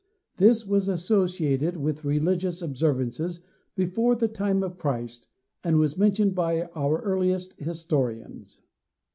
This 0.37 0.65
was 0.65 0.87
associated 0.87 1.77
with 1.77 2.03
religious 2.03 2.63
observances 2.63 3.39
before 3.75 4.15
the 4.15 4.27
time 4.27 4.63
of 4.63 4.79
Christ 4.79 5.27
and 5.63 5.77
was 5.77 5.95
mentioned 5.95 6.33
by 6.33 6.63
our 6.75 7.03
earliest 7.03 7.53
historians. 7.59 8.61